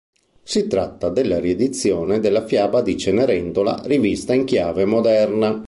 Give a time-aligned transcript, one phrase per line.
[0.41, 5.59] Si tratta della riedizione della fiaba di Cenerentola rivista in chiave moderna.